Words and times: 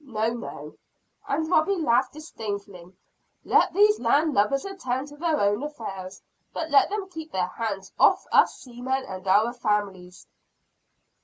No, 0.03 0.29
no," 0.29 0.77
and 1.27 1.47
Robie 1.47 1.75
laughed 1.75 2.13
disdainfully, 2.13 2.91
"let 3.45 3.71
these 3.71 3.99
land 3.99 4.33
lubbers 4.33 4.65
attend 4.65 5.09
to 5.09 5.15
their 5.15 5.39
own 5.39 5.61
affairs; 5.61 6.23
but 6.53 6.71
let 6.71 6.89
them 6.89 7.07
keep 7.07 7.31
their 7.31 7.45
hands 7.45 7.91
off 7.99 8.25
us 8.31 8.55
seamen 8.57 9.05
and 9.05 9.27
our 9.27 9.53
families." 9.53 10.25